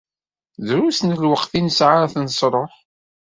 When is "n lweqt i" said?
1.03-1.61